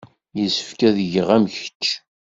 Yessefk 0.39 0.79
ad 0.87 0.97
geɣ 1.13 1.27
am 1.35 1.45
kečč. 1.55 1.83